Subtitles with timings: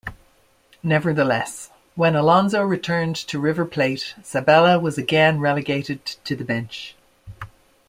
[0.81, 6.95] Nevertheless, when Alonso returned to River Plate, Sabella was again relegated to the bench.